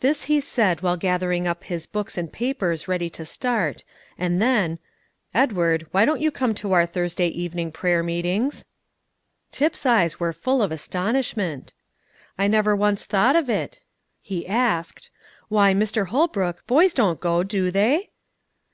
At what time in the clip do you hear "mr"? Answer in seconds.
15.72-16.08